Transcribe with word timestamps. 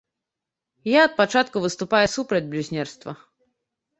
Я 0.91 1.01
ад 1.07 1.13
пачатку 1.19 1.61
выступаю 1.65 2.01
супраць 2.15 2.43
блюзнерства. 2.53 3.11